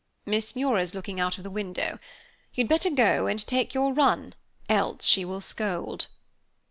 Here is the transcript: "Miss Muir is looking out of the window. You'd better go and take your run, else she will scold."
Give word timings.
"Miss 0.25 0.55
Muir 0.55 0.79
is 0.79 0.95
looking 0.95 1.19
out 1.19 1.37
of 1.37 1.43
the 1.43 1.51
window. 1.51 1.99
You'd 2.55 2.67
better 2.67 2.89
go 2.89 3.27
and 3.27 3.37
take 3.45 3.75
your 3.75 3.93
run, 3.93 4.33
else 4.67 5.05
she 5.05 5.23
will 5.23 5.41
scold." 5.41 6.07